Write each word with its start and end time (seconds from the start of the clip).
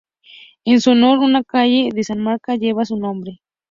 En 0.65 0.81
su 0.81 0.89
honor, 0.93 1.19
una 1.19 1.43
calle 1.43 1.89
de 1.93 2.03
Salamanca 2.03 2.55
lleva 2.55 2.85
su 2.85 2.97
nombre. 2.97 3.39